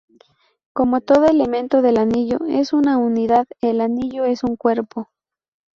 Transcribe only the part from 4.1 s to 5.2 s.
es un cuerpo.